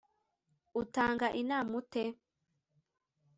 Utanga 0.81 1.27
inama 1.41 1.73
ute. 1.81 2.03